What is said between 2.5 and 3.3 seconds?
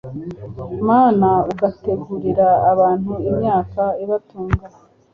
abantu